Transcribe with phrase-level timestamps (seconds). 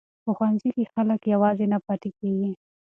[0.23, 2.51] په ښوونځي کې خلک یوازې نه پاتې کیږي.